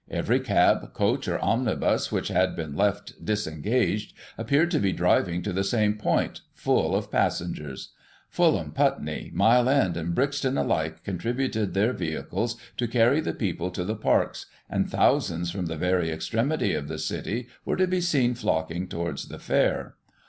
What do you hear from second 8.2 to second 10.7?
Fulham, Putney, Mile End and Brixton